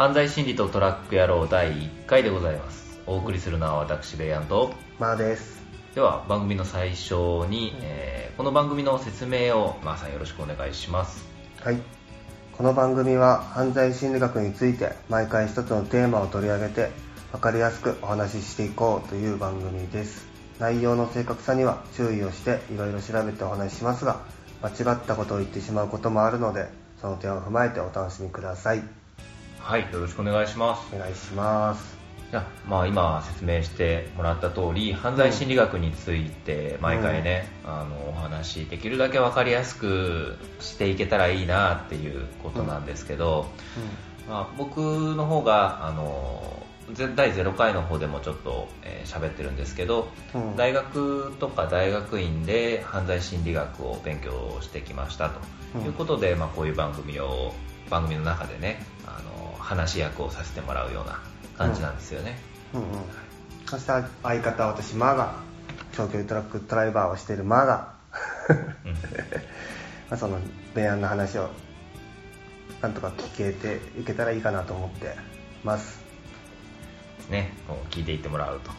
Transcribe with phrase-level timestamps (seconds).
[0.00, 2.98] 犯罪心理とトラック野郎第1回でございます。
[3.06, 4.72] お送りするのは私ベイアンと。
[4.98, 5.60] まあです。
[5.94, 11.22] では番組の最初に、えーこの番組の説明をまーさんよろしくお願いします。
[11.62, 11.76] はい。
[12.56, 16.90] この番組は犯罪心理学について毎回一つのテーマを取り上げて
[17.32, 20.26] 分かりやすくお話ししていこうという番組です。
[20.58, 24.22] 内容の正確さには注意をしていろいろ調べてお話ししますが
[24.62, 26.68] 間違ったことを言ってしまうこともあるので
[27.02, 28.82] その点を踏まえてお楽しみください
[29.62, 30.94] はいよろしくお願いします。
[30.94, 31.96] お願いします。
[32.30, 43.46] じゃあ、まあ、今説明してもらった通り犯罪心理学について毎回ね、あのお話できるだけ分かりやすくしていけたらいいなっていうことなんですけど、
[44.28, 50.56] まあ、僕の方があのぜ第0回の方でもちょっとえー喋、ってるんですけど、うん。
[50.56, 55.40] 大学とか大学院で犯罪心理学を勉強してきましたと
[55.76, 57.52] うんいうことで、まあ、こういう番組を
[57.90, 58.82] 番組の中でね
[59.70, 61.20] 話し役をさせてもらうような
[61.56, 62.36] 感じなんですよね、
[62.74, 62.80] うん。
[62.80, 62.86] うん
[63.66, 63.92] そして
[64.24, 65.36] 相方は私マが
[65.92, 67.92] 長距離トラックドライバーをしているマが
[68.48, 68.56] うん。
[70.10, 70.38] まあその
[70.74, 71.50] ベアンの話を
[72.82, 75.14] なんとか聞けていけたらいいかなと思って
[75.62, 76.00] ます。
[77.28, 77.52] ね、
[77.90, 78.72] 聞いていってもらうと、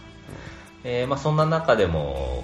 [0.84, 2.44] えーまあ、そんな中でも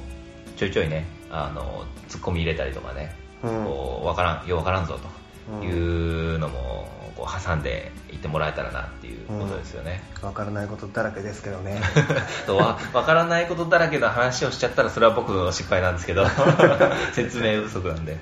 [0.55, 3.65] ちょいちょいねあのツッコミ入れたりとかね、うん。
[3.65, 5.09] こうわからんようわからんぞと
[5.57, 5.63] うん。
[5.63, 11.79] いうのもこう挟んでいってもらえたらなっていうことですよね、わからないことだらけですけどね。
[12.47, 16.25] とわわからないことだらけの話をしちゃったらそれは僕の失敗なんですけど。
[17.13, 18.17] 説明不足なんで。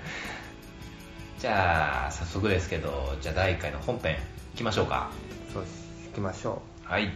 [1.40, 4.18] じゃあ早速ですけどじゃあ第1回の本編
[4.54, 5.10] いきましょうか。
[5.54, 5.86] そうです。
[6.08, 7.16] 行きましょはい。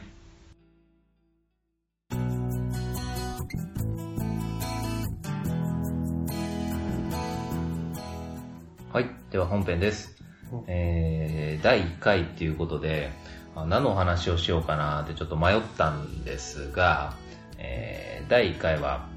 [8.92, 9.10] はい。
[9.32, 10.14] では本編です。
[10.14, 10.19] うん
[10.68, 13.12] えー第1回っていうことで
[13.56, 17.14] あ何のお話をしようかなってちょっと迷ったんですが、
[17.58, 19.08] えー第1回は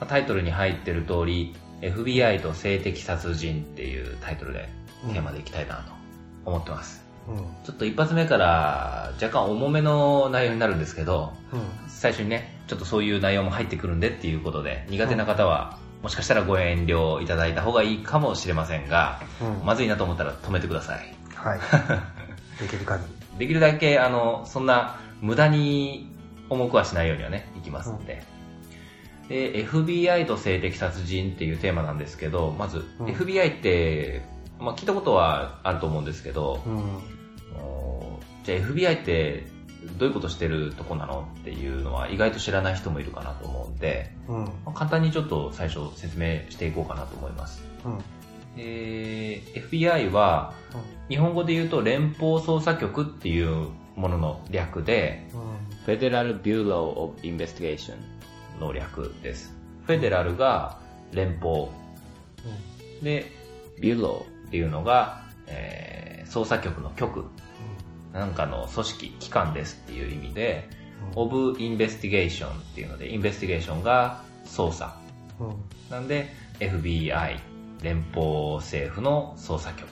[0.00, 4.68] まあタイトルに入ってる通り FBI と性的殺人っていうタイトルで
[5.12, 5.92] テーマでいきたいなと
[6.44, 7.38] 思ってます、ううん。
[7.64, 11.60] ちょっと一発目から若干重めの内容になるんですけどうん。
[11.88, 19.66] 最初にねちょっとそういう内容も入ってくるんでっていうことで苦手な方はもしかしたらご遠慮いただいた方がいいかもしれませんがうん。
[19.66, 21.12] まずいなと思ったら止めてください。
[21.34, 21.60] はい。
[22.62, 23.02] できる限
[23.32, 23.38] り。
[23.40, 26.08] できるだけあのそんな無駄に
[26.48, 28.22] 重くはしないようにはねいきますんで、
[29.28, 33.06] で FBI と性的殺人っていうテーマなんですけどまず、うん。
[33.06, 34.22] FBI って、
[34.60, 36.62] まあ、聞いたことはあると思うんですけど、
[38.44, 39.48] じゃあ FBI って
[39.98, 44.44] どういうことしてるとこなのっていうのは意外と知らない人もいるかなと思うんで、うん。
[44.44, 47.62] まあ簡単にちょっと最初説明していこうかなと思います。
[47.84, 47.98] うん。
[48.58, 50.52] えー FBI は
[51.08, 55.26] 日本語で言うと連邦捜査局っていうものの略で、
[55.84, 59.54] Federal Bureau of Investigation の略です。
[59.86, 60.78] Federal が
[61.12, 61.68] 連邦。
[63.02, 63.30] で、
[63.80, 67.26] Bureau っていうのが、えー捜査局の局、
[68.16, 70.70] なんかの組織、機関ですっていう意味で、
[71.14, 74.98] of Investigation っていうので、 Investigation が捜査。
[75.38, 75.54] うん
[75.90, 77.38] なんで、FBI、
[77.82, 79.90] 連邦政府の捜査局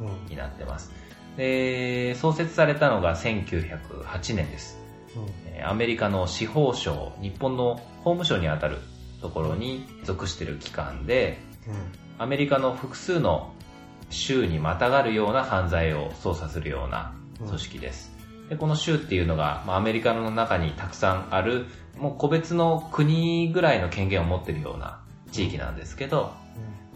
[0.00, 0.92] うんになってます。
[1.38, 4.78] で、創設されたのが1908年です。
[5.46, 8.78] えーアメリカの司法省、日本の法務省にあたる
[9.20, 11.38] ところに属している機関で、
[12.18, 13.52] アメリカの複数の
[14.10, 18.12] 州にまたがるような犯罪を捜査するような組織です。
[18.48, 21.66] でこの州っていうのが、まあ、アメリカの中にたくさんある、
[21.98, 25.00] もう個別の国ぐらいの権限を持っているような
[25.30, 26.32] 地域なんですけど、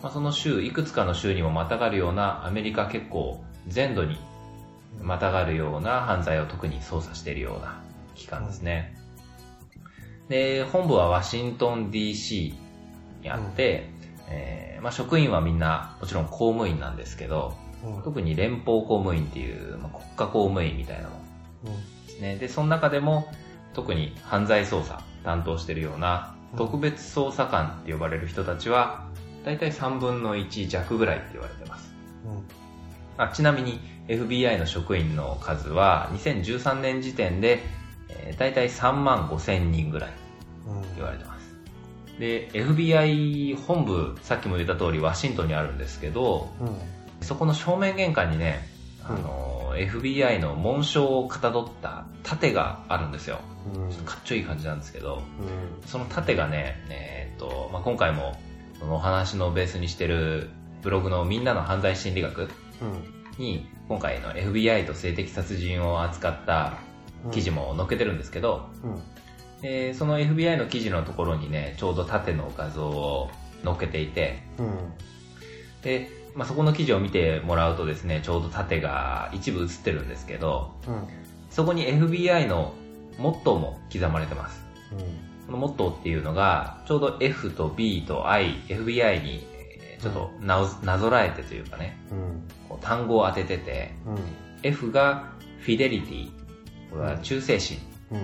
[0.02, 4.18] まあ、その州、いくつかの州にもまたがるようなアメリカ結構全土に
[5.02, 7.80] またがるような犯罪を特に捜査しているような
[8.14, 8.96] 機関ですね。
[10.28, 12.54] で、本部はワシントン DC
[13.22, 13.88] にあって、
[14.28, 17.54] えーまあ、職員はみんなもちろん公務員なんですけど、
[17.84, 21.10] うん特に連邦公務員っていう、まあ、国家公務員みたいなの
[22.06, 22.36] ですね。
[22.36, 23.32] で、その中でも
[23.74, 29.08] 特に犯罪捜査担当しているようなうん特別捜査官って呼ばれる人たちは、
[29.44, 31.94] だいたい3分の1弱ぐらいって言われてます。
[33.18, 37.60] あちなみに FBI の職員の数は2013年時点で、
[38.08, 40.10] えー、大体3万5千人ぐらい
[40.96, 41.56] 言われてます。
[42.18, 46.48] で、FBI 本部、さっきも言った通りワシントンにあるんですけど、
[47.20, 48.66] そこの正面玄関にね、
[49.02, 53.40] あの、FBI の紋章をかたどった盾があるんですよ。
[53.90, 55.22] ちょっとかっちょいい感じなんですけど、
[55.86, 58.36] その盾がね、えーっと、まあ、今回も
[58.78, 60.50] そのお話のベースにしてる
[60.82, 62.48] ブログのみんなの犯罪心理学
[63.38, 66.78] に今回の FBI と性的殺人を扱った
[67.32, 69.02] 記事も載っけてるんですけど、うん。
[69.62, 73.30] えーその FBI の記事のところにね、ちょうど縦の画像を
[73.64, 74.92] 載っけていて、うん。
[75.82, 81.08] で、まあ、そこの記事を見てもらうとですね、ちょうど縦が一部映ってるんですけど、うん。
[81.50, 82.74] そこに FBI の
[83.18, 84.62] モットーも刻まれてます。
[85.46, 91.96] このモットーっていうのが、ちょうど F と B と I、FBI にえーちょっとなおなぞらえてというかね、
[92.70, 92.78] うん。
[92.80, 94.18] 単語を当ててて、うん。
[94.62, 96.30] F がフィデリティ、
[96.90, 97.78] これは忠誠心
[98.12, 98.20] うん。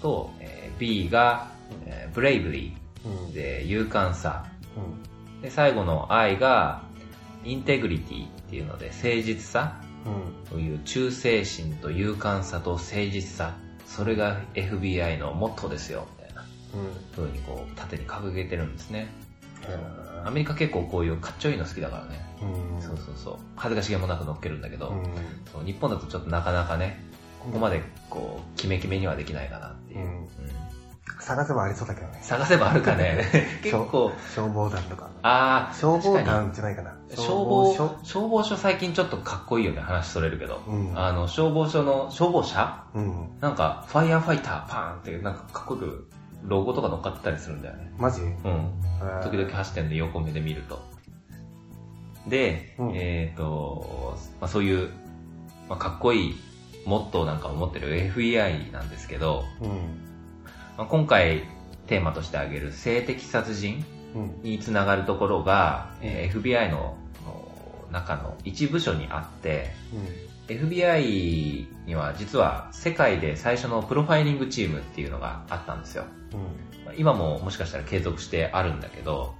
[0.00, 1.48] と、えー B が、
[1.86, 3.32] えーブレイブリうんー。
[3.32, 4.46] で勇敢さ。
[4.76, 5.42] うん。
[5.42, 6.85] で、最後の I が
[7.46, 9.80] インテグリティっていうので誠実さ。
[10.04, 10.50] うん。
[10.50, 13.56] という忠誠心と勇敢さと誠実さ。
[13.86, 17.14] それが FBI のモットーですよ、みたいなうん。
[17.14, 19.08] 風にこう縦に掲げてるんですね。
[19.62, 22.26] へアメリカ結構こういうかっちょいいの好きだからね。
[22.42, 22.82] うん。
[22.82, 23.36] そうそうそう。
[23.54, 25.04] 恥ずかしげもなく乗っけるんだけど、うん。
[25.52, 27.04] そう日本だとちょっとなかなかね、
[27.40, 30.00] ここまでこう、キメキメにはできないかなっていう。
[30.00, 30.26] うんうん
[31.20, 32.18] 探せばありそうだけどね。
[32.22, 33.24] 探せばあるかね。
[33.62, 35.10] 結構、消防団とか。
[35.22, 36.92] ああ、消防団じゃないかな。
[37.10, 37.98] に消防署？
[38.02, 40.62] 消防署最近ちょっとかっこいいよね、話それるけど。
[40.66, 42.84] うんあの、消防署の、消防車？
[42.94, 43.28] うん。
[43.40, 46.10] なんか、ファイヤーファイターパーンって、なんかかっこよく、
[46.44, 47.92] ロゴとか乗っかってたりするんだよね。
[47.98, 48.20] マジ？
[48.22, 48.70] うん。
[49.22, 50.82] 時々走ってんで横目で見ると。
[52.26, 54.90] で、うんえっ、と、まあ、そういう、
[55.68, 56.36] まあ、かっこいい
[56.84, 59.70] モットーなんかを持ってる FBI なんですけど、うん。
[60.76, 61.44] まあ、今回
[61.86, 63.84] テーマとして挙げる性的殺人
[64.14, 64.42] うん。
[64.42, 69.70] につながるところが、えー FBI のの中の一部署にあって、
[70.48, 76.04] FBI には実は世界で最初のプロファイリングチームっていうのがあったんですよ。
[76.32, 76.84] うん。
[76.84, 79.34] まあ今ももしかしたら継続してあるんだけど、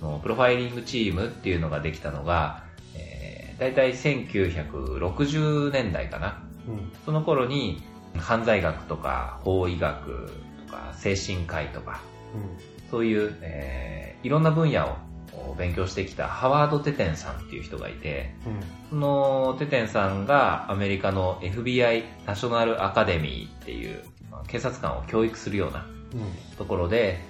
[0.00, 2.64] そのプロファイリングチームっていうのができたのが、
[2.94, 6.42] えー、大体1960年代かな。
[6.68, 6.92] うん。
[7.04, 7.82] その頃に
[8.18, 12.00] 犯罪学とか法医学とか精神科医とか、
[12.90, 14.96] そういう、えーいろんな分野
[15.32, 18.88] を勉強してきたハワード・テテンさんっていう人がいて、うん。
[18.90, 26.56] そのテテンさんがアメリカの FBI ナショナルアカデミーっていうまあ警察官を教育するようなうん。
[26.56, 27.20] ところで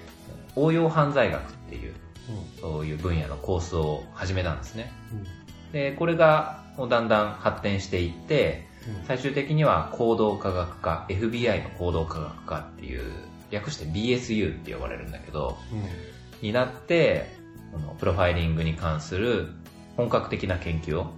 [0.55, 1.93] 応用犯罪学っていう
[2.29, 2.61] うん。
[2.61, 4.91] そういう分野のコースを始めたんですね。
[5.11, 5.71] うん。
[5.71, 8.65] で、これがだんだん発展していって、
[9.07, 13.03] 最終的には行動科学科、FBI の行動科学科っていう、
[13.51, 16.47] 略して BSU って呼ばれるんだけど、うん。
[16.47, 17.35] になって、
[17.71, 19.47] このプロファイリングに関する
[19.95, 21.13] 本格的な研究を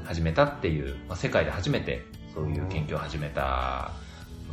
[0.00, 0.06] うん。
[0.06, 2.02] 始めたっていう、まあ、世界で初めて
[2.34, 3.92] そういう研究を始めた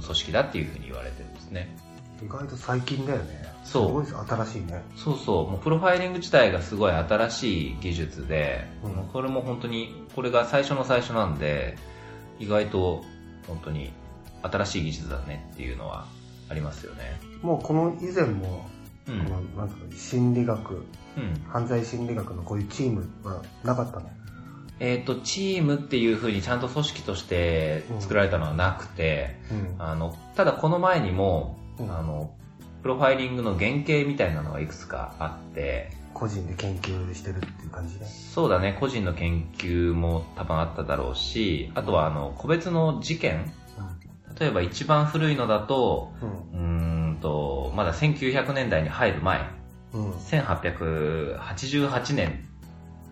[0.03, 1.75] 組織だっていうふうに言われてるんですね。
[2.23, 3.45] 意外と最近だよね。
[3.63, 4.83] そうすごい新しいね。
[4.95, 11.77] そうそう、もうプロファイリング自体がすごい新しい技術で、うんこれも本当に、これが最初の最初なんで、
[12.39, 13.03] 意外と
[13.47, 13.91] 本当に
[14.41, 16.05] 新しい技術だねっていうのは
[16.49, 17.19] ありますよね。
[17.41, 18.65] もうこの以前も、
[19.07, 19.23] うん。
[19.23, 20.85] この、なんていうの、心理学、
[21.17, 21.41] うん。
[21.47, 24.09] 犯罪心理学のこういうチームはなかったの？
[24.79, 29.75] えっ、と、チームっていう風にちゃんと組織として作られたのはなくて、うん。
[29.81, 32.35] あの、ただこの前にも、うんあの、
[32.81, 38.05] プロファイリングの原型みたいなのがいくつかあって、個人で研究してるっていう感じで？
[38.05, 43.53] そうだね、個人の研究も多分あっただろうし、あとはあの、個別の事件
[44.39, 46.11] 例えば一番古いのだと、
[46.53, 47.09] うん。
[47.09, 49.49] うーんと、まだ1900年代に入る前、
[49.93, 50.05] うん。
[50.07, 50.11] うん。
[50.17, 52.49] 1888年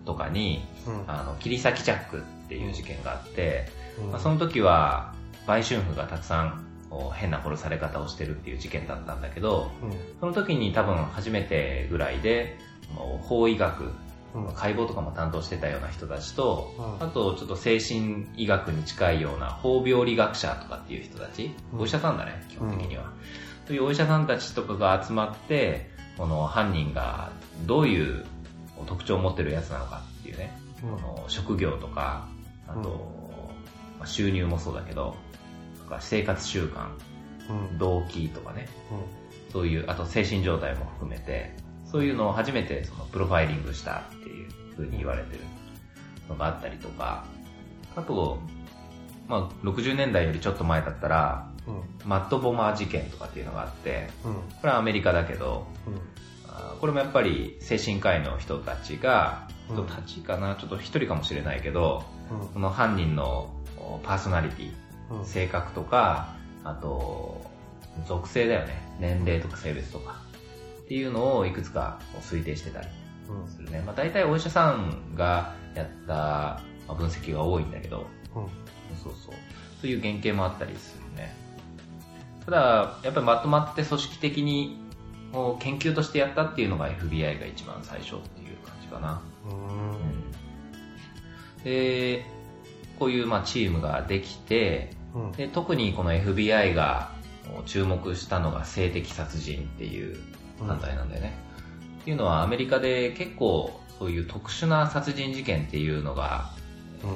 [0.05, 1.03] とかに、うん。
[1.07, 3.67] あの、切り裂きジャックっていう事件があって、
[3.99, 5.13] うんまあ、その時は、
[5.47, 6.65] 売春婦がたくさん
[7.13, 9.71] 変な殺され方をしてるっていう事件だったんだけど、
[10.19, 12.57] その時に多分初めてぐらいで、
[13.21, 13.91] 法医学。
[14.55, 23.11] 解剖とかも担当してたような人たちと、うんあとちょっと精神医学に近いような法病理学者とかっていう人たち、うんお医者さんだね、基本的には。
[23.67, 25.87] そういうお医者さんたちとかが集まって、
[26.17, 27.31] この犯人が
[27.67, 28.25] どういう
[28.87, 32.27] 特徴を持ってるやつなのかっていうね、うんこの職業とか、
[32.67, 32.87] あと、うん
[33.99, 35.15] まあ収入もそうだけど、
[35.77, 36.87] とか生活習慣、
[37.49, 37.77] うん。
[37.77, 38.67] 動機とかね、
[39.51, 41.55] そういう、あと精神状態も含めて、
[41.93, 45.41] そういうのを初めてそのプロファイリングしたっていう風に言われてる
[46.27, 47.23] のがあったりとか、
[47.95, 48.39] あと、
[49.27, 52.09] まあ、60年代よりちょっと前だったら、うん。
[52.09, 54.33] マットボマー事件とかっていうのがあって、うん。
[54.33, 56.79] これはアメリカだけど、うん。
[56.79, 62.47] これもやっぱり精神科医の人たちが、うん人たちかな、ちょっと一人かもしれないけど、うん。
[62.47, 64.73] この犯人のおパーソナリティ、
[65.11, 65.25] うん。
[65.25, 67.45] 性格とか、あと、
[68.07, 68.81] 属性だよね。
[68.99, 70.22] 年齢とか性別とか。
[70.93, 72.87] っていうのをいくつか推定してたり
[73.27, 73.47] うん。
[73.49, 73.81] するね。
[73.83, 78.05] まあ大体お医者さんがやったまあ分析が多いんだけど、
[79.03, 79.33] そうそう。
[79.81, 81.35] そういう原型もあったりするね。
[82.45, 84.77] ただ、やっぱりまとまって組織的に
[85.31, 89.19] もう研究としてやったっていうのが FBI が一番最初っていう感じかな。
[89.49, 89.53] う
[91.59, 92.23] ん、で、
[92.99, 97.09] こういうまあチームができて、うん、で特にこの FBI が
[97.65, 100.19] 注目したのが性的殺人っていう
[100.63, 101.33] 犯罪なんだよね。
[101.95, 106.51] うん、っていうのはアメリカで結構そういう特殊な殺人事件っていうのが、
[107.03, 107.13] うん、え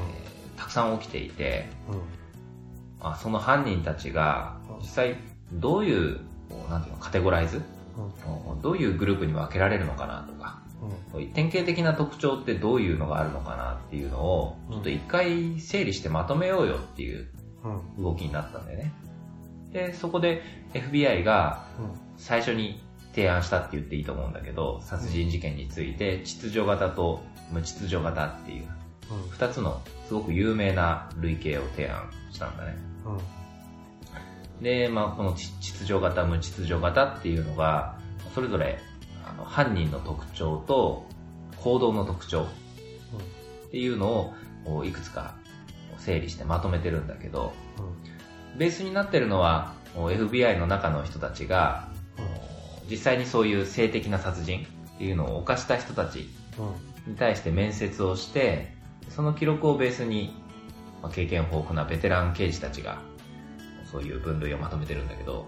[0.55, 1.67] ー、たくさん起きていて、
[2.99, 5.15] まあ、その犯人たちが実際
[5.53, 6.19] どういう
[6.69, 7.61] なんていうのカテゴライズ、
[8.61, 10.61] どういうグループに分けられるのかなとか、
[11.13, 17.27] うん、典型的な特徴ってどういうのがあるのかなっていうのを、ちょっと一回整理してまとめようよっていう
[17.97, 18.93] 動きになったんだよね。
[19.71, 20.41] で、そこで
[20.73, 21.65] FBI が
[22.17, 22.81] 最初に
[23.17, 28.67] 提案したって言っていいと思うんだけど、殺人事件について秩序型と無秩序型っていう、
[29.31, 32.77] 二つのすごく有名な類型を提案したんだね。
[34.61, 37.97] で、まあ、この秩序型、無秩序型っていうのが、
[38.35, 38.77] それぞれ
[39.25, 41.07] あの犯人の特徴と
[41.57, 44.35] 行動の特徴っていうの
[44.67, 45.33] をいくつか
[45.97, 47.51] 整理してまとめてるんだけど、
[48.59, 51.96] ベースになってるのは FBI の中の人たちが、
[52.89, 54.65] 実際にそういう性的な殺人
[54.95, 56.29] っていうのを犯した人たち
[57.05, 58.73] に対して面接をして、
[59.09, 60.35] その記録をベースに
[61.11, 62.99] 経験豊富なベテラン刑事たちが
[63.91, 65.47] そういう分類をまとめてるんだけど、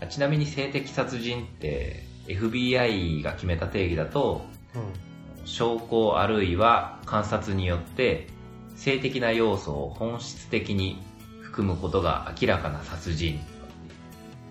[0.00, 8.28] うん、ちなみに性的殺人って FBI が決めた定義だと、うん、証拠あるいは観察によって
[8.76, 11.02] 性的な要素を本質的に
[11.42, 13.40] 含むことが明らかな殺人。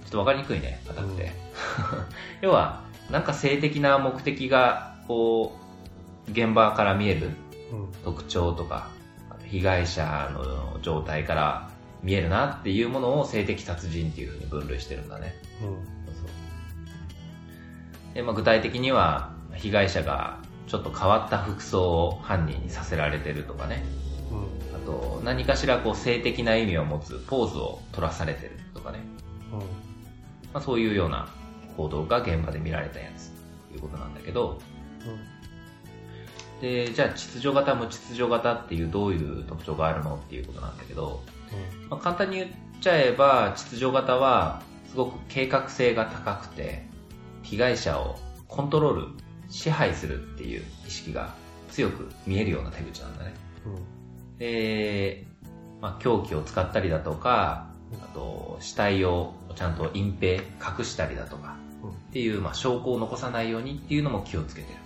[0.06, 1.24] ちょっとわかりにくいね、硬くて。
[1.24, 1.30] うん、
[2.42, 5.58] 要は、なんか性的な目的が、こ
[6.28, 7.32] う、現場から見える
[8.04, 8.90] 特徴とか、
[9.46, 11.70] 被害者の状態から
[12.04, 15.36] 見えるなっていうものを性的殺人っていうふうに分類してるんだね。
[15.62, 15.66] う
[18.12, 23.84] ん、でまあ、具体的には、被害者がちょっと変わった服装を犯人にさせられてるとかね。
[24.32, 29.00] うん、あと、何かしらこう性的な意味を持つポーズを取らされてるとかね。
[29.52, 29.85] うん
[30.56, 31.28] まあ、そういうような
[31.76, 33.30] 行動が現場で見られたやつ
[33.70, 34.62] ということなんだけど、
[36.56, 41.22] うん、で、じゃあ秩序型無秩序型っていうどういう特徴があるのっていうことなんだけど、
[41.90, 46.86] まあ、簡単に言っちゃえば秩序型はすごく計画性が高くて
[47.44, 48.16] 被害者を
[48.48, 49.08] コントロール
[49.50, 51.34] 支配するっていう意識が
[51.70, 53.34] 強く見えるような手口なんだね、
[53.66, 55.28] うん、で、
[55.82, 60.44] まあ、凶器を使ったりだとかあと死体をちゃんと隠蔽
[60.80, 61.56] 隠したりだとか
[62.10, 64.80] っていう、まあ、証拠を残さないようにっていうのも気をつけてる。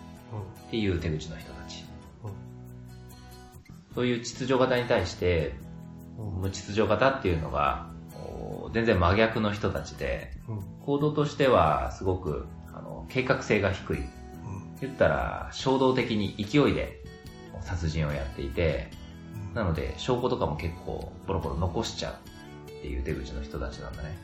[0.68, 1.84] っていう手口の人たち、
[3.96, 5.56] そういう秩序型に対して
[6.18, 7.90] 無秩序型っていうのが
[8.72, 10.32] 全然真逆の人たちで、
[10.86, 14.04] 行動としてはすごくあの計画性が低い、
[14.82, 17.02] 言ったら衝動的に勢いで
[17.62, 18.92] 殺人をやっていて、
[19.56, 22.16] なので証拠とかも結構ボロボロ残しちゃう
[22.80, 24.18] っていう手口の人たちなんだね。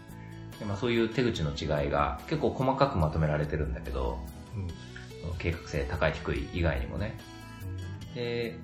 [0.59, 4.17] で、まあ、そういう手口の違いが結構細かくまとめられてるんだけど、
[4.55, 4.67] うん、
[5.37, 7.17] 計画性高い低い以外にもね。
[8.13, 8.57] で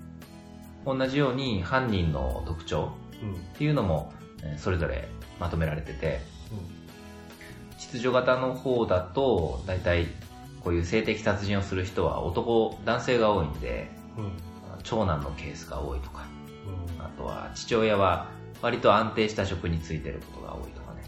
[0.86, 2.94] 同じように犯人の特徴
[3.54, 4.12] っていうのも、
[4.58, 5.08] それぞれ
[5.40, 6.22] まとめられてて、
[7.78, 10.08] 秩序型の方だと、大体
[10.64, 14.32] こういう性的殺人をする人は男、男性が多いんで、うん、
[14.84, 16.26] 長男のケースが多いとか、
[16.98, 18.30] うん、あとは父親は
[18.62, 21.04] 割と安定した職に就いてることが多いとかね、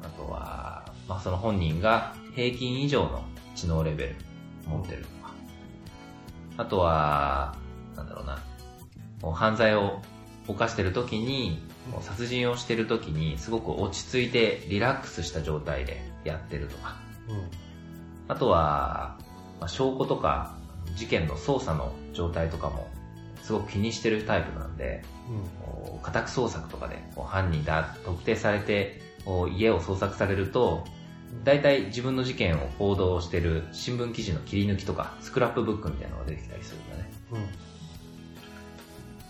[0.00, 4.16] うん、あとは、まあ、その本人が平均以上の知能レベル
[4.66, 5.32] 持ってるとか、
[6.58, 7.56] あとは、
[7.96, 8.42] なんだろうな、
[9.22, 10.02] もう犯罪を
[10.46, 11.62] 犯してる時に、
[12.00, 16.96] 殺人をしてる時にすごく落ち着いてリラックスした状態でやってるとか、
[17.28, 17.48] うん、
[18.28, 19.16] あとは、
[19.60, 20.56] まあ、証拠とか
[20.96, 22.88] 事件の捜査の状態とかも
[23.46, 29.00] すごく気にしてるタイプなんで、うん、家宅捜索とかで犯人だ特定されて
[29.54, 30.84] 家を捜索されると
[31.44, 37.10] 大体自分の事件を報道してる新聞記事の切り抜きとかスクラップブックみたいなのが出てきたりするんだね、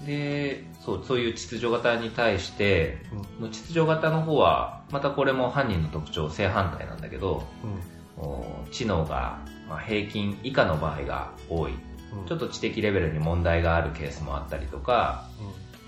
[0.00, 0.06] うん。
[0.06, 2.98] で、そう、そういう秩序型に対して、
[3.40, 7.42] うん、秩序型の方は、またこれも犯人の特徴正反対なんだけど、
[8.18, 11.78] うん、知能が、まあ、平均以下の場合が多い、うん、
[12.26, 15.28] ちょっと知的レベルに問題があるケースもあったりとか、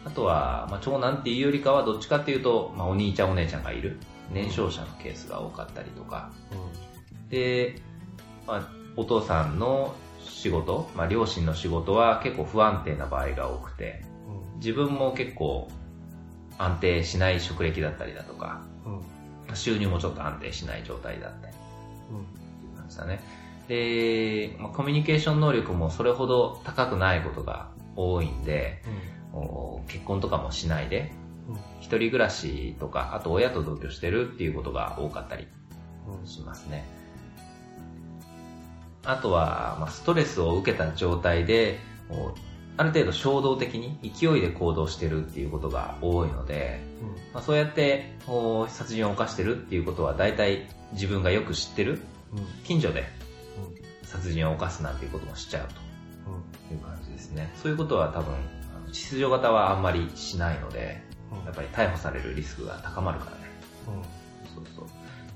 [0.05, 3.99] あとは、まあ、長男っていうよりかはどっちかっていうと、まあ、お兄ちゃんお姉ちゃんがいる
[4.33, 6.31] 年少者のケースが多かったりとか、
[7.29, 7.81] で、
[8.47, 14.05] まあ、お父さんの仕事、まあ、両親の仕事は結構不安定な場合が多くて、
[14.57, 15.69] 自分も結構
[16.59, 19.57] 安定しない職歴だったりだとか、うん。
[19.57, 21.55] 収入もちょっと安定しない状態だったり
[22.11, 22.77] うん。
[22.77, 23.21] なんですよね。
[23.69, 28.83] で、まあ、コミュニケーション能力もそれほど高くないことが多いんで、
[29.33, 31.13] お結婚とかもしないで、
[31.81, 35.47] 一人暮らしとか、あと親と同居してるっていうことが多かったり
[36.07, 36.27] うん。
[36.27, 36.85] しますね。
[39.05, 41.79] あとは、まあ、ストレスを受けた状態で、
[42.77, 46.81] ある程度衝動的に勢いで行動してるっていうことが多いので、
[47.33, 48.13] まあ、そうやって
[48.69, 52.01] 殺人を犯してるっていうことは大体自分がよく知ってる
[52.33, 52.47] うん。
[52.65, 53.05] 近所で
[54.09, 57.53] 殺人を犯すなんていうこともしちゃうという感じですね。
[57.63, 58.35] そういうことは多分、
[58.87, 61.03] 秩序型はあんまりしないので、
[61.45, 63.43] やっぱり逮捕されるリスクが高まるからね。
[64.55, 64.85] そうそう。
[64.87, 64.89] っ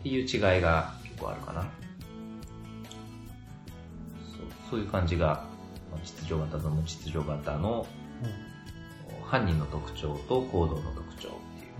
[0.02, 1.62] ていう違いが結構あるかな。
[1.62, 1.70] そう
[4.70, 5.44] そういう感じが、
[5.90, 7.86] まあ秩序型と無秩序型の
[9.24, 11.72] 犯人の特徴と行動の特徴っていう。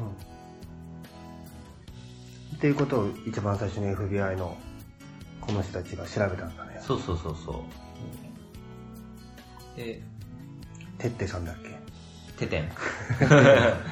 [2.54, 4.56] っていうことを一番最初に FBI の
[5.40, 6.71] この人たちが調べたんだね。
[6.86, 7.64] そうそうそうそ
[9.74, 9.76] う。
[9.76, 10.02] で、
[10.98, 11.80] てってさんだっけ？
[12.38, 12.70] テテン。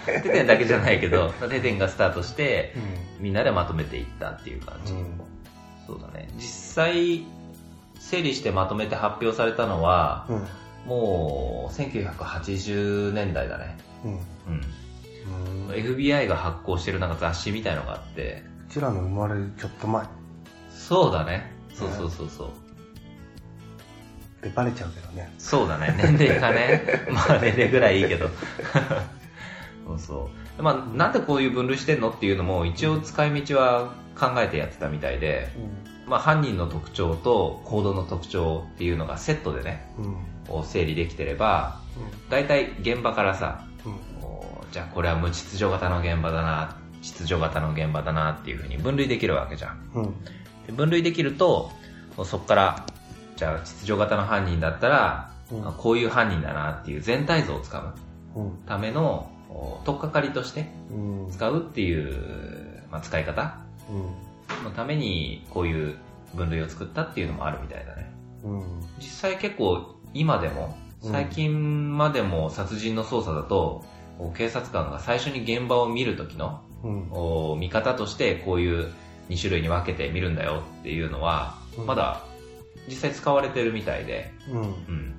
[0.07, 2.75] テテンだけじゃないけど、テテンがスタートして、
[3.21, 4.93] みんなでまとめていったっていう感じ。
[5.87, 6.29] そうだね。
[6.37, 7.25] 実際、
[7.99, 10.47] 整理してまとめて発表されたのは、うん。
[10.87, 13.77] もう、1980年代だね。
[14.05, 14.13] うん。
[14.13, 14.21] うん。
[15.69, 15.75] うん。
[15.75, 20.07] FBI が発行してるなんか雑誌みたいのがあって、うちらの生まれるちょっと前
[20.71, 21.53] そうだね。
[21.75, 22.49] そうそうそうそう。
[24.43, 25.33] でバレちゃうけどね。
[25.39, 25.95] そうだね。
[25.99, 26.83] 年齢がね。
[27.11, 28.29] まあ年齢ぐらいいいけど。
[29.87, 30.63] そうそう。
[30.63, 35.49] まあなんでこういう分類してんのっていうのも一応使い道は考えてやってたみたいで、
[36.07, 40.05] まあ犯人の特徴と行動の特徴っていうのがセットでね、うん。
[40.05, 40.15] うん。
[40.49, 41.79] こう整理できてれば、
[42.29, 43.65] 大体現場からさ、
[44.73, 50.15] じゃあこれは無秩序型の現場だな、秩序型の現場だなっていうふうに分類できるわけじゃん。
[50.77, 51.73] 分類できると、
[52.25, 52.87] そこから、
[53.41, 57.95] じゃあ秩序型の犯人だったら、うんあこういう犯人だなっていう全体像をつか
[58.37, 58.57] むうん。
[58.67, 61.31] ための、お取っかかりとしてうん。
[61.33, 63.57] 使うっていう、まあ、使い方
[63.91, 64.65] うん。
[64.65, 65.97] のために、こういう
[66.35, 68.13] 分類を作ったっていうのもあるみたいだね。
[68.45, 68.63] うん。
[68.99, 73.83] 実際結構今でも、うん最近までも殺人の捜査だと、
[74.19, 77.09] お警察官が最初に現場を見るときのうん。
[77.11, 78.93] お見方としてこういう
[79.31, 82.23] 2種類に分けて見るんだよっていうのは、うんまだ
[82.89, 84.61] 実際使われてるみたいで、うん。
[84.61, 85.15] うん、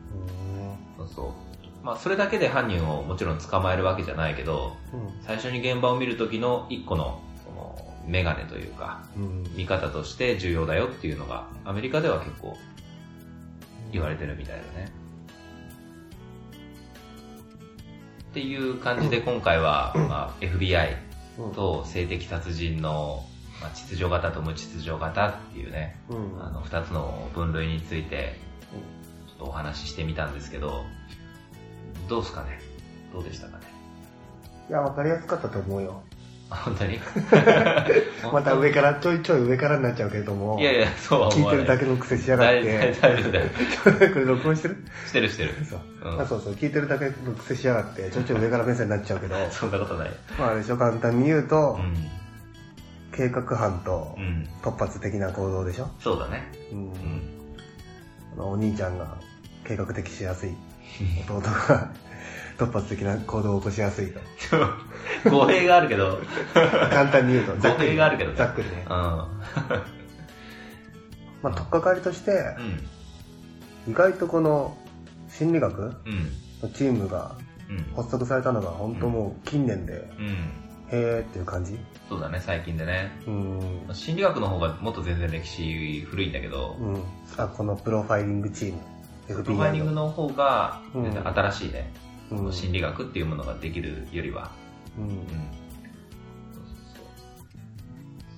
[0.98, 1.86] そうそう。
[1.86, 5.24] まあそれだけで犯人をもちろん捕まえるわけじゃないけど、うん。
[5.26, 9.44] 最初に現場を見る時の一個のそのメガネというか、うん。
[9.56, 12.58] 見方として重要だよっていうのがアメリカでは結構
[13.92, 14.92] 言われてるみたいだね。
[18.32, 20.96] っていう感じで今回は、 まあ、FBI
[21.40, 21.52] うん。
[21.54, 23.26] と性的殺人の、
[23.62, 26.44] まあ、秩序型と無秩序型っていうね、うん。
[26.44, 28.40] あの二つの分類について
[29.28, 30.84] ちょっとお話ししてみたんですけど、
[32.10, 32.60] どうですかね？
[33.14, 33.64] どうでしたかね？
[34.70, 36.02] いや、わかりやすかったと思うよ。
[36.50, 37.00] あ本当に？
[38.34, 40.60] また上から、ちょいちょい上からになっちゃうけれども。
[40.60, 41.30] いやいや、そう。
[41.30, 42.96] 聞いてるだけの癖しやがっ大て。
[43.02, 43.50] 大丈夫だよ。
[44.14, 44.86] これ録音してる？
[45.08, 45.54] してるしてる。
[45.64, 45.80] そう。
[46.04, 50.12] うんあそうそう、聞いてるだけの癖しやがって、ちょいちょい上から目線になっちゃうけど、 そんなことない。
[50.38, 51.96] まああれでしょ、簡単に言うと、うん。
[53.12, 54.48] 計画犯とうん。
[54.62, 55.90] 突発的な行動でしょ？
[56.00, 56.52] そうだね。
[56.72, 56.94] うん
[58.38, 58.52] うん。
[58.52, 59.18] お兄ちゃんが
[59.66, 60.56] 計画的しやすい。
[61.28, 61.92] 弟が
[62.58, 64.20] 突発的な行動を起こしやすいと。
[65.30, 66.20] 語弊があるけど、
[66.54, 67.90] 簡単に言うと、語り。
[67.90, 68.86] 弊があるけどねざっくりね。
[68.90, 68.92] うん。
[71.44, 72.32] まあ、取っかかりとして、
[73.88, 73.92] うん。
[73.92, 74.78] 意外とこの
[75.30, 75.94] 心理学うん。
[76.62, 77.36] のチームが
[77.70, 77.86] うん。
[77.96, 80.38] 発足されたのが本当もう近年で、うん。
[80.92, 81.80] へーっていう感じ？
[82.10, 83.12] そうだね、最近でね。
[83.26, 83.90] うん。
[83.94, 87.04] 心理学の方がもっと全然歴史古いんだけど、うん。
[87.38, 88.80] あ、このプロファイリングチーム。
[89.28, 90.06] プロファイリングの。
[90.08, 91.92] の方がうん全然新しいね。
[92.32, 92.52] うん。
[92.52, 94.52] 心理学っていうものができるよりは。
[94.98, 95.16] うんうん。
[95.18, 95.26] そう
[96.66, 96.76] そう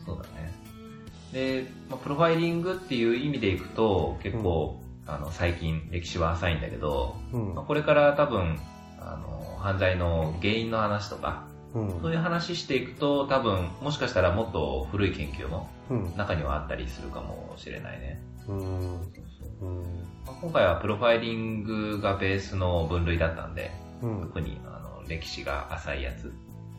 [0.05, 0.15] そう。
[0.15, 0.53] そうだね。
[1.31, 8.59] で、まあ、プロファイリングっていう意味でいくと、結構、あの、最近歴史は浅いんだけど、うんまあ、これから多分、
[8.99, 12.01] あの、犯罪の原因の話とか、うん。
[12.01, 16.13] そういう話していくと、多分、もしかしたらもっと古い研究もうん。
[16.15, 18.21] 中にはあったりするかもしれないね。
[18.47, 19.01] うん。
[20.25, 24.21] まあ今回はプロファイリングがベースの分類だったんで、うん。
[24.21, 26.33] 特にあの歴史が浅いやつ。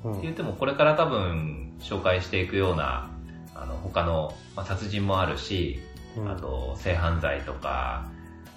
[0.04, 3.10] うんって言っても、これから多分紹介していくような、
[3.54, 5.80] あの、他の、まあ、殺人もあるし、
[6.16, 8.06] うんあと、性犯罪とか、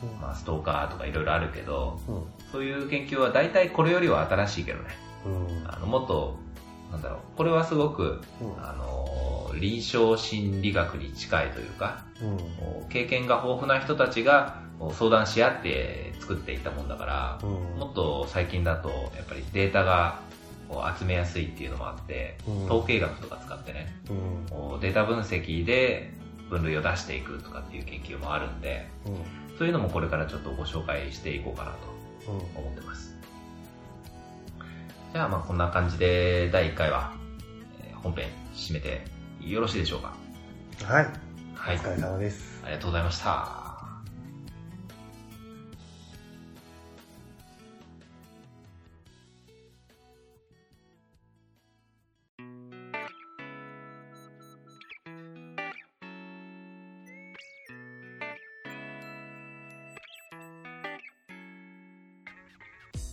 [0.04, 4.90] うんまあ、ストーカーとかいろいろあるけど、うんそういう研究は大体これよりは新しいけどね。
[5.28, 5.68] うん。
[5.68, 6.36] あの、もっと、
[6.92, 8.64] なんだろう、これはすごく、うん。
[8.64, 12.04] あの、臨床心理学に近いというか、
[12.90, 14.62] 経験が豊富な人たちが
[14.94, 17.80] 相談し合って作っていったもんだから、うん。
[17.80, 20.22] もっと最近だとやっぱりデータが
[21.00, 22.66] 集めやすいっていうのもあって、うん。
[22.66, 23.88] 統計学とか使ってね
[24.82, 26.12] データ分析で
[26.50, 29.58] 分類を出していくとかっていう研究もあるんでうん。
[29.58, 32.64] そういうのもこれからちょっとご紹介していこうかなとうん。
[32.64, 33.17] 思ってます
[35.14, 37.14] じゃあまあこんな感じで第1回は
[37.82, 39.02] えー本編締めて
[39.42, 40.16] よろしいでしょうか？
[40.86, 41.06] はい。
[41.56, 41.76] はい。
[41.78, 42.62] お疲れ様です。
[42.64, 43.64] ありがとうございました。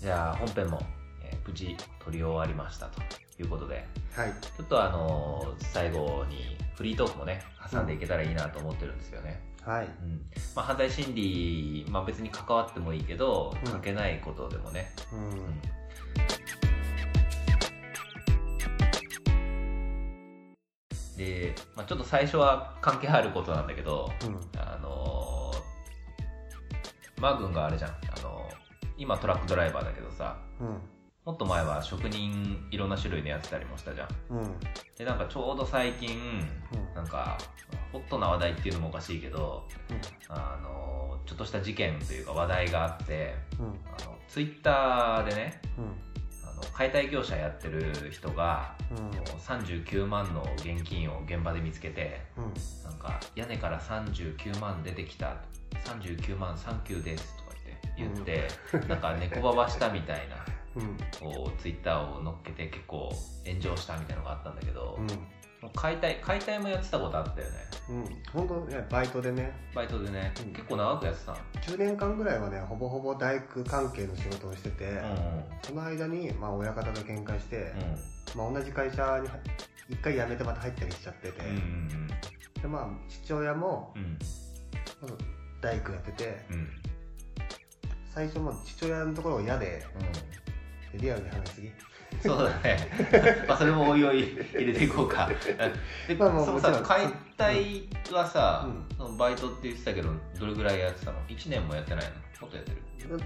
[0.00, 1.03] じゃあ本編も、えー
[1.46, 3.00] 無事撮り終わりましたと
[3.38, 4.32] いうことではい。
[4.40, 9.84] ちょっとあのー最後にフリートークもね挟んでいけたらいいなと思ってるんですよね、はい。
[9.86, 10.20] うん。
[10.54, 13.72] まあ、犯罪心理、まあ、別に関わってもいいけどうん。
[13.72, 15.60] 書けないことでもね、うん。
[21.16, 24.60] で、まあ、ちょっと最初は関係あることなんだけどうん。
[24.60, 25.64] あのー
[27.20, 28.54] マー君があれじゃん、あのー
[28.96, 30.78] 今トラックドライバーだけどさうん
[31.24, 34.08] もっと前は職人いろんな種類のやってたりもしたじゃん。
[34.30, 34.56] うん。
[34.96, 36.18] でなんかちょうど最近
[36.94, 37.38] なんか
[37.92, 39.66] ホットな話題っていうのもおかしいけど
[40.28, 43.66] あのちょっとした事件というか話題があってうん。
[43.66, 43.70] あ
[44.04, 45.84] のツイッターでねうん。
[46.46, 49.04] あの解体業者やってる人がうん。
[49.04, 52.44] もう39万の現金を現場で見つけてうん。
[52.90, 55.36] なんか屋根から39万出てきた
[55.86, 57.54] 39万サンキューですとか
[57.96, 58.22] 言って
[58.72, 60.36] 言って、なんか猫ばばしたみたいな。
[60.36, 60.63] うん
[61.20, 63.12] こうツイッターを乗っけて結構
[63.46, 64.98] 炎上したみたいなのがあったんだけど、
[65.72, 67.54] 解体解体もやってたことあったよね。
[67.88, 68.22] うん。
[68.32, 69.52] 本当ねバイトでね。
[69.74, 70.52] バイトでね、うん。
[70.52, 71.38] 結構長くやってたの。
[71.62, 77.72] 10年間ぐらいはねほぼほぼ大工関係の仕事をしてて、うんその間に、まあ、親方と喧嘩して、
[78.34, 79.28] うまあ、同じ会社に
[79.88, 82.08] 一回辞めてまた入ったりしちゃってて、んうん
[82.60, 83.94] でまあ父親も
[85.60, 86.68] 大工やっててうん。
[88.14, 90.43] 最初もう父親のところが嫌でうん
[90.98, 91.70] リアルに話しすぎ
[92.22, 92.78] そうだね。
[93.48, 95.28] まあそれもおいおい入れていこうか。
[96.06, 98.96] で、まあまあそのさ解体はさ、うん。
[98.96, 102.10] そのバイトって言ってたけどどれぐらいやってたの？1年もやってないの？
[102.42, 102.82] もっとやってる？
[102.98, 103.18] ずっ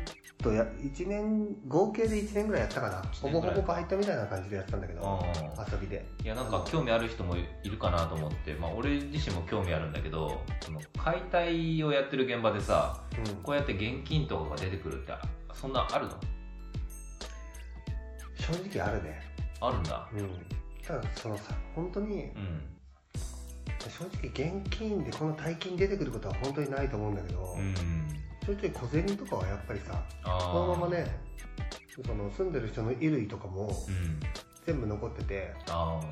[0.43, 3.03] とや1年合計で1年ぐらいやったかな。
[3.21, 6.07] ほぼほぼバイトみたいな感じでやってたんだけどあ遊びで。
[6.25, 13.35] いやなんか興味ある人もいるかなと思って、まあ、俺自身も興味あるんだけどその解体をやってる現場でさうん。
[13.43, 15.13] こうやって現金とかが出てくるって
[15.53, 16.15] そんなあるの？
[18.39, 19.21] 正直あるね。
[19.61, 20.09] あるんだ。
[20.13, 20.31] うん。
[20.87, 22.61] ただそのさ本当にうん。
[23.79, 27.75] 正直現金でこの大金出てくることは本当にないと思うんだけど、うん
[28.45, 31.07] ちょいちょい小銭とかはやっぱりさあこのままね
[32.05, 34.21] その住んでる人の衣類とかもうん。
[34.67, 36.07] 全部残っててああ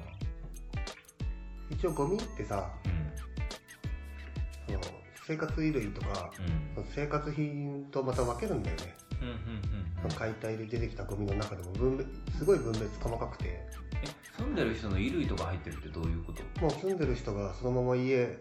[1.71, 3.12] 一応ゴミってさうん。
[4.67, 4.81] その
[5.27, 6.75] 生活衣類とかうん。
[6.75, 10.11] その生活品とまた分けるんだよね、うんうんうん。
[10.11, 13.45] 解体で出てきたゴミの中でも分別すごい分別細かくて。
[13.47, 13.67] え
[14.37, 16.61] 住んでる人の衣類とか入ってるってどういうこと？
[16.61, 18.39] もう住んでる人がそのまま家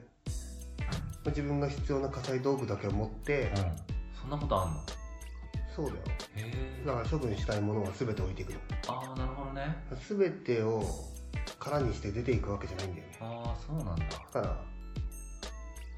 [1.25, 3.75] 自分が必要な火災道具だけを持って、うん。
[4.21, 4.81] そんなことあんの？
[5.75, 5.97] そうだよ。
[6.35, 6.83] へえ。
[6.85, 8.59] だから処分したいものは全て置いていくの。
[8.87, 9.75] ああなるほどね。
[10.07, 10.83] 全てを
[11.59, 13.17] 空にして出ていくわけじゃないんだよね。
[13.21, 14.05] ああそうなんだ。
[14.33, 14.61] だから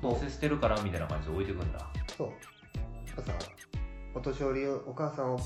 [0.01, 1.79] どうせ捨てるからみたいな感じで置いてくんだ。
[2.15, 2.27] そう。
[2.27, 3.33] やっぱさ
[4.17, 5.39] お年寄りをお母さんを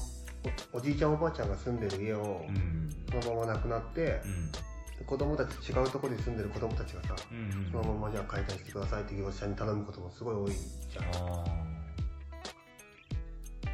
[0.74, 3.22] おおじいちゃんおばあちゃんが住んでる家をうん。
[3.22, 4.22] そのまま亡くなって
[5.00, 5.06] う、ん。
[5.06, 7.72] 子供たち違うところに住んでる子供たちがさうんうん。
[7.72, 11.06] そのままじゃあ解体してくださいって業者に頼むこともすごい多いじゃん、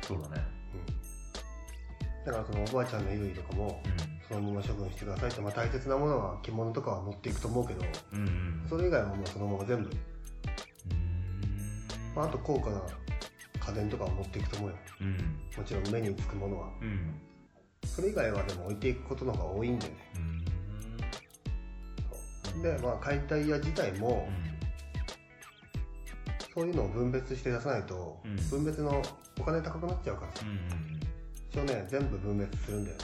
[0.01, 0.43] そうだね。
[0.73, 4.17] うん、だからそのおばあちゃんの衣類とかもうん。
[4.27, 8.65] そのまま処分してくださいって、まあ、大切なものは着物とかは持っていくと思うけどうんうん。
[8.67, 9.89] それ以外はもうそのまま全部、
[12.15, 12.81] まあ、あと高価な
[13.67, 14.75] 家電とかは持っていくと思うよ。
[15.01, 15.39] うん。
[15.58, 16.69] もちろん目につくものは。
[16.82, 17.19] うん。
[17.86, 19.99] それ以外はでも置いていくことの方が多いんだよね。
[20.15, 24.58] うーんでまあ解体屋自体もうん。
[26.53, 28.36] そういうのを分別して出さないと、うん。
[28.49, 29.01] 分別の
[29.39, 30.45] お金高くなっちゃうからさ。
[31.51, 32.97] 一応ね全部分別するんだよ。
[32.97, 33.03] ね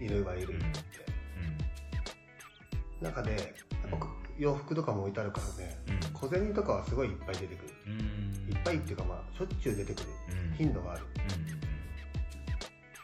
[0.00, 0.08] うん。
[0.08, 0.80] 衣類は衣類って、
[3.00, 4.06] 中でやっぱ
[4.38, 5.76] 洋服とかも置いてあるからね
[6.14, 7.74] 小銭とかはすごいいっぱい出てくる
[8.64, 10.06] ぱいっていうかまあしょっちゅう出てくる
[10.50, 10.56] うん。
[10.56, 11.02] 頻度がある。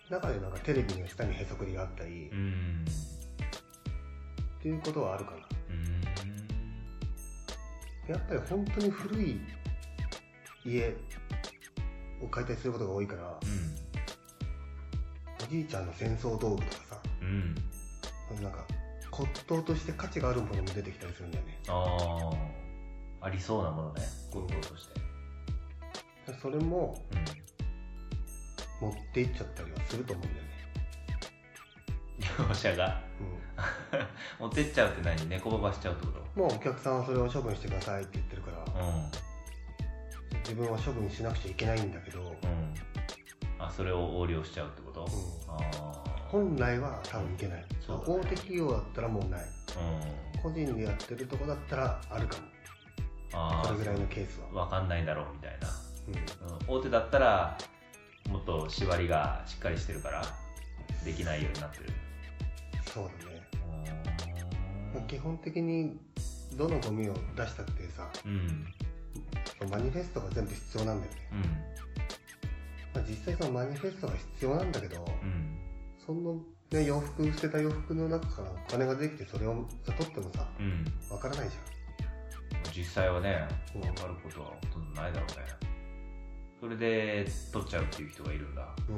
[0.09, 0.15] うん。
[0.15, 2.29] 中でなんかテレビの下にへそくりがあったり、っ
[4.63, 5.39] ていうことはあるかな。
[5.71, 6.01] うん。
[8.13, 9.41] やっぱり本当に古い
[10.65, 10.95] 家
[12.23, 13.39] を解体することが多いから
[15.45, 17.55] おじいちゃんの戦争道具とかさうん。
[18.37, 18.65] うんなんか
[19.11, 21.59] 骨董として価値があるものも出てきたりするんだよね。
[21.69, 22.31] あ
[23.23, 24.03] あありそうなものね。
[24.31, 25.01] 骨董として
[26.35, 30.51] それもうん持っていっちゃったりはすると思うんだよね。
[32.49, 33.01] 業者が？
[34.39, 35.29] う 持ってっちゃうって何？
[35.29, 36.21] 猫ばばしちゃうってこと？
[36.41, 38.65] んもうお客さんはそれを処分してくださいって言ってるからう
[40.45, 42.25] 自分は処分しなくちゃいけないんだけど、ん。
[42.25, 42.35] うん。
[43.59, 45.09] あそれを横領しちゃうってこと、うん。
[46.29, 48.21] 本来は多分いけない、そうだね。
[48.21, 49.41] 大手企業だったらもうない。
[49.41, 50.41] うん。
[50.43, 52.43] 個人でやってるとこだったらあるかも。
[53.33, 55.69] ああこれぐらいのケースは、わかんないだろうみたいな、
[56.09, 56.15] うん。
[56.15, 57.59] うん、大手だったら
[58.29, 60.23] もっと縛りがしっかりしてるから
[61.05, 61.85] できないようになってる。
[62.93, 63.27] そうだ
[65.01, 65.99] ね、基本的に
[66.55, 68.67] どのゴミを出したってさうん。
[69.71, 71.41] マニフェストが全部必要なんだよね、うん。
[71.41, 75.59] まあ、実際そのマニフェストが必要なんだけど、うん。
[76.05, 76.41] その、
[76.71, 80.85] ね、洋服捨てた洋服の中からお金ができてそれをさ取ってもさうん。
[81.11, 81.57] わからないじ
[82.81, 83.81] 実際はねうん。
[83.83, 85.76] 分かることはほとんどないだろうね
[86.61, 88.69] それで取っちゃうっていう人がいるんだ。
[88.89, 88.93] う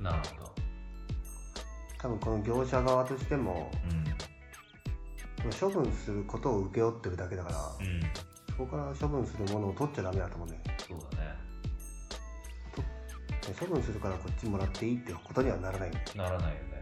[0.00, 0.04] ん。
[0.04, 0.54] なるほど。
[1.98, 3.70] 多分この業者側としても
[5.44, 5.52] うん。
[5.52, 8.00] 処分することを請け負ってるだけだから、うん。
[8.50, 10.60] そこから処分するものを取っちゃダメだと思うね。
[10.88, 11.34] そうだね。
[13.46, 15.90] で処分するからこっちもらっていいってことにはならない。
[16.14, 16.74] ならないよね。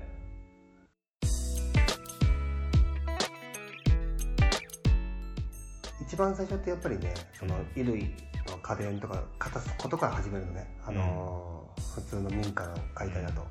[6.00, 8.14] 一番最初ってやっぱりねその衣類
[8.52, 10.66] の家電とか片すことから始めるのね。
[10.86, 11.62] あのー
[11.94, 13.46] 普通の民家の解体だと、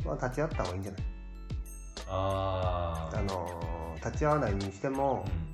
[0.00, 0.06] うん。
[0.06, 1.02] まあ立ち会った方がいいんじゃない？
[2.08, 5.50] あああのー立ち会わないにしても、うん。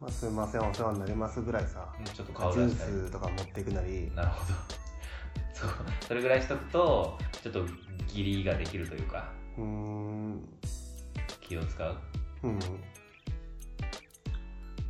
[0.00, 4.10] まあ、すいませんお世話になりますぐらいさうんちょっとジュースとか持っていくなり。
[4.14, 4.54] なるほど。
[5.54, 5.70] そう。
[6.06, 7.58] それぐらいしとくとちょっと
[8.08, 9.30] 義理ができるというか。
[9.56, 10.48] うーん。
[11.40, 11.96] 気を使う。
[12.44, 12.58] うん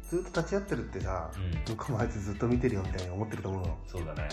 [0.08, 1.74] ずっと立ち会ってるってさ、うん。
[1.74, 3.78] 向こうもあいつずっと見てるよみたいに思ってると思うの。
[3.86, 4.28] そうだね。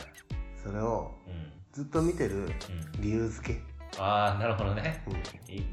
[0.63, 1.51] それをうん。
[1.73, 2.51] ずっと見てるうん。
[3.01, 3.61] 理由付け、
[3.99, 5.03] ああなるほどね。
[5.07, 5.65] うん、い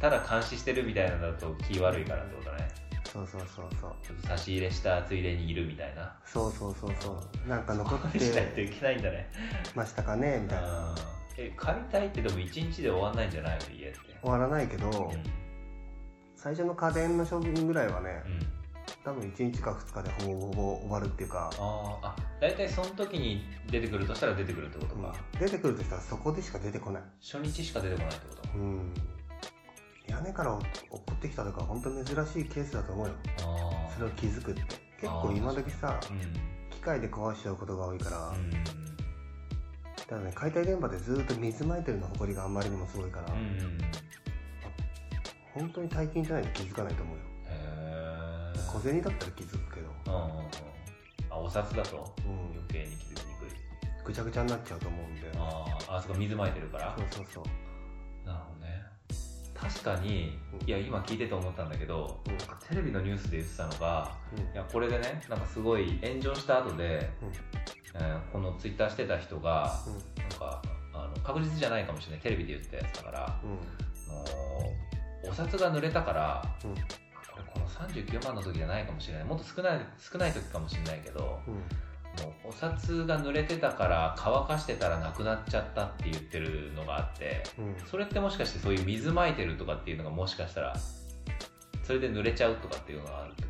[0.00, 2.68] ただ監視してるみたいなのだと気悪いからってことね。
[3.12, 3.96] そうそうそうそう。
[4.02, 6.16] ちょっと差し入れしたついでにいるみたいな。
[6.24, 7.48] そうそうそうそう。
[7.48, 9.30] なんか残っここにしないとていけないんだね。
[9.74, 10.92] ましたかねみたいな。
[10.92, 13.98] あーえ解体ってでも1日で終わんないんじゃないの家って。
[14.22, 15.22] 終わらないけど、うん。
[16.36, 18.59] 最初の家電の処分ぐらいはね、うん
[19.02, 27.02] 多分1日か2日でほぼほぼ終わるっていうか、あーあ大体その時に出てくるとしたら出てくるってことか、出てくるとしたらそこでしか出てこない。
[27.20, 28.58] 初日しか出てこないってこと。
[28.58, 28.94] うん。
[30.06, 33.14] 屋根から落っこってきたとか本当珍しいケースだと思うよ。
[33.94, 34.62] それを気づくって。
[35.00, 36.20] 結構今時さうん。
[36.70, 38.50] 機械で壊しちゃうことが多いから、うん。
[40.06, 43.78] ただね解体現場でずっと水撒いてるの埃があんまりにもすごいから、うんうん。
[45.54, 47.22] 本当に大金じゃないと気づかないと思うよ
[48.72, 49.90] 小銭だったら気づくけど。
[50.06, 50.44] うんうんうん。
[51.30, 52.14] あお札だと？
[52.26, 52.34] うん。
[52.52, 54.04] 余計に気づきにくい。
[54.04, 56.94] ぐちゃぐちゃになっちゃうと思うんであーあそこ水まいてるから？
[56.98, 58.26] そうそうそう。
[58.26, 58.82] なるほどね。
[59.54, 60.68] 確かにうん。
[60.68, 62.36] いや今聞いてて思ったんだけどうん。
[62.68, 64.42] テレビのニュースで言ってたのがうん。
[64.42, 67.32] いやこれでねなんかすごい炎上した後で、うん。
[67.94, 69.94] えーこのツイッターしてた人がうん。
[69.94, 70.62] なんか
[70.94, 72.20] あの確実じゃないかもしれない。
[72.20, 73.50] テレビで言ってたやつだからうん。
[73.50, 74.12] あ
[75.26, 76.74] のお札が濡れたからうん
[77.52, 79.24] この39万の時じゃないかもしれない。
[79.24, 81.54] もっと少ない少ない時かもしれないけどうん。
[81.54, 87.76] もうお札が濡れてたから乾かしてたらなくなっちゃったって言ってるのがあってうん。
[87.86, 90.76] それってもしかしてそういう水撒いてるとかっていうのがもしかしたら
[91.84, 93.48] それで濡れちゃうとかっていうのがあるってこ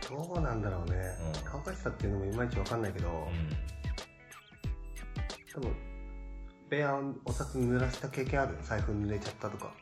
[0.00, 0.32] と？
[0.34, 1.40] どうなんだろうね、うん。
[1.44, 3.50] 乾かしたっていうのもいまいちわかんないけど、うん。
[5.54, 5.76] 多分
[6.70, 8.56] ベアお札濡らした経験ある？
[8.62, 9.72] 財布濡れちゃったとか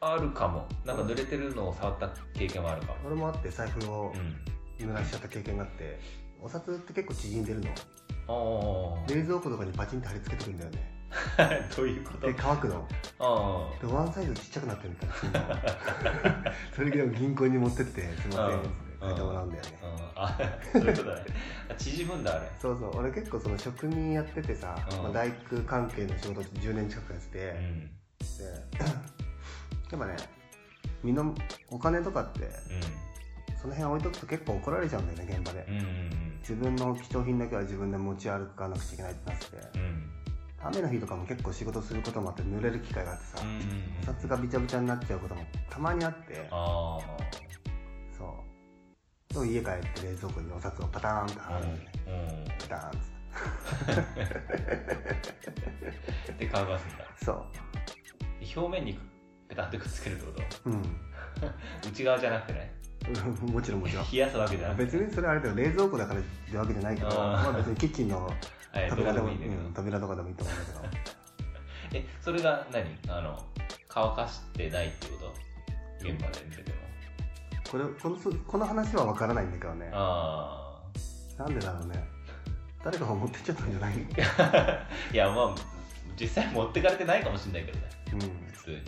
[0.00, 0.66] あるかも。
[0.84, 2.98] なんか濡れてるのを触った経験はあるかも。
[3.06, 4.36] 俺もあって財布をうん。
[4.86, 5.98] 濡らしちゃった経験があって
[6.38, 7.68] お札って結構縮んでるの。
[8.28, 10.92] ああ冷蔵庫とかにパチンって貼り付けてくるんだよね。
[11.76, 12.26] どういうこと？
[12.26, 12.86] で乾くの。
[13.18, 18.58] あでワンサイズちっちゃくなってるみたいなそれでも銀行に持ってってすいません。
[18.58, 18.68] って
[19.00, 19.78] 書いてもらうんだよね。
[20.14, 20.38] あ、
[20.72, 21.24] そういうことだね。
[21.70, 22.50] あ縮むんだ、あれ。
[22.58, 22.96] そうそう。
[22.98, 25.02] 俺結構その職人やっててさ、うん。
[25.04, 27.86] まあ、大工関係の仕事って10年近くやってて、うん。
[27.86, 27.90] で
[29.90, 30.16] やっぱね
[31.02, 31.34] 身の
[31.70, 32.50] お金とかってうん。
[33.60, 39.46] その辺置いとくと結構怒られちゃうんだよね現場で、うんうん自分の貴重品だけは自分で持ち歩かなくちゃいけないってなって。
[39.46, 39.80] てうん。
[39.80, 40.12] うん
[40.62, 43.64] 雨の日とかも結構仕事することもあって濡れる機会があってさ、うんうんうん。
[44.02, 46.48] お札がびちゃびちゃになっちゃうこともたまにあって。
[46.50, 46.98] あ
[48.16, 48.44] そ
[49.30, 49.34] う。
[49.34, 51.92] でも家帰って冷蔵庫にお札をパターンとあ貼るんでね。
[52.06, 52.44] うんうん。
[52.44, 52.92] パターンっ
[56.38, 56.44] て。
[56.46, 57.04] で乾かすんだ。
[57.16, 57.46] そ
[58.56, 58.98] 表面に
[59.48, 60.32] ペタってくっつけるってこ
[60.64, 60.70] と？
[60.70, 60.82] ううん。
[61.88, 62.74] 内側じゃなくてね。
[63.52, 64.10] もちろんもちろん。
[64.10, 64.84] 冷やすわけじゃなくて。
[64.84, 70.80] 別にそれあれだよ冷蔵庫だからってわけじゃないけどまあ別にキッチンの はい扉でもどこでもいい扉とかでもいいと思うんだけど。
[71.94, 72.84] えそれが何？
[73.08, 73.42] あの
[73.88, 75.34] 乾かしてないってこと？
[76.08, 76.76] 現場で見てても。
[77.70, 79.90] これこのこの話は分からないんだけどね。
[79.92, 80.80] あ
[81.38, 82.04] なんでだろうね。
[82.84, 83.94] 誰かが持ってっちゃったんじゃない？
[85.12, 85.54] いやまあ
[86.18, 87.84] 実際持ってかれてないかもしれないけどね。
[88.12, 88.20] うん。
[88.52, 88.82] 普通に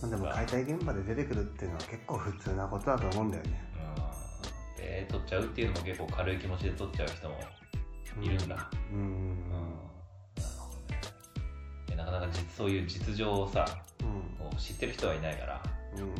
[0.00, 3.64] まあでも解体現場で出てくるっていうのは結構普通なことだと思うんだよね。
[4.76, 4.82] うん。
[4.82, 7.36] で取っちゃうっていうのも結構軽い気持ちで取っちゃう人も
[8.22, 8.70] いるんだ。
[8.92, 8.98] うん。
[8.98, 9.50] うん。
[9.50, 11.00] なるほどね。
[11.88, 13.66] いやなかなか実そういう実情をさ
[14.00, 14.04] う
[14.54, 14.56] ん。
[14.56, 15.62] 知ってる人はいないから。
[15.96, 16.14] うん。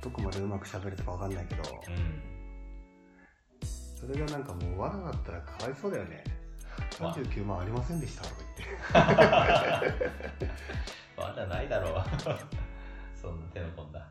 [0.00, 1.62] どこまでうまく喋れたか分かんないけど。
[1.88, 2.38] うん。
[3.98, 6.22] それがなんかもう罠だったらかわいそうだよね。
[7.00, 7.14] まあ。
[7.14, 10.48] 39万ありませんでしたとか言って。
[11.18, 12.57] まだないだろう
[13.20, 14.06] そんな手の込んだ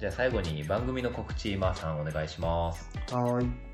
[0.00, 3.72] じゃあ最後に番組の告知まーさんお願いしますはーい。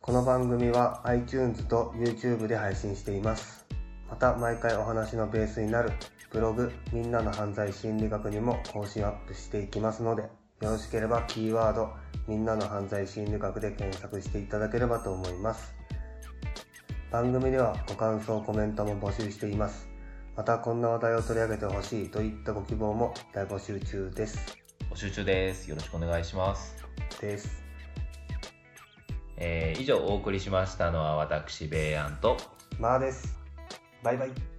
[0.00, 3.66] この番組は iTunes と YouTube で配信しています。
[4.08, 5.90] また毎回お話のベースになる
[6.30, 10.28] ブログみんなの犯罪心理学にも更新アップしていきますので、よ
[10.60, 11.88] ろしければキーワード
[12.28, 15.74] みんなの犯罪心理学で検索していただければと思います。
[17.14, 19.88] 番組ではご感想、コメントも募集しています。
[20.36, 24.58] またこんな話題を取り上げてほしいといったご希望も大募集中です。
[24.90, 26.74] 募集中ですよろしくお願いします
[27.20, 27.62] です。
[29.36, 32.36] えー以上お送りしましたのは私ベイアンと
[32.80, 33.38] まあです。
[34.02, 34.53] バイバイ。